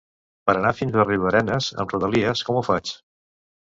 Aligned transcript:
Per 0.49 0.53
anar 0.59 0.71
fins 0.77 0.95
a 0.95 1.03
Riudarenes 1.09 1.67
amb 1.83 1.93
Rodalies, 1.97 2.45
com 2.49 2.59
ho 2.63 2.67
faig? 2.73 2.95